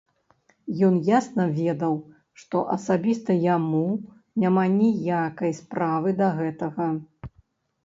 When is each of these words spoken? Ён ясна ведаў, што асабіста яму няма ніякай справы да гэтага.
Ён 0.85 0.95
ясна 1.17 1.45
ведаў, 1.57 1.93
што 2.45 2.63
асабіста 2.77 3.37
яму 3.45 3.83
няма 4.47 4.65
ніякай 4.79 5.57
справы 5.61 6.17
да 6.25 6.35
гэтага. 6.43 6.91